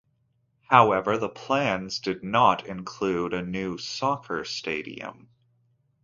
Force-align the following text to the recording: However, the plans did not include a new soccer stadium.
However, 0.63 1.19
the 1.19 1.29
plans 1.29 1.99
did 1.99 2.23
not 2.23 2.65
include 2.65 3.35
a 3.35 3.43
new 3.45 3.77
soccer 3.77 4.43
stadium. 4.45 5.29